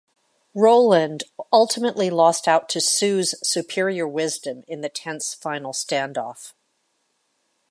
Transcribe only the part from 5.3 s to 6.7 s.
final standoff.